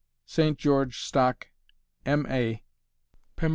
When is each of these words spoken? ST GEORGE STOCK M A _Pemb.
ST 0.25 0.57
GEORGE 0.57 0.97
STOCK 1.01 1.51
M 2.07 2.25
A 2.27 2.63
_Pemb. 3.37 3.49